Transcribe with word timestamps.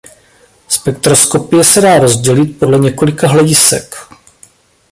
Spektroskopie 0.67 1.63
se 1.63 1.81
dá 1.81 1.99
rozdělit 1.99 2.47
podle 2.59 2.79
několika 2.79 3.27
hledisek. 3.27 3.95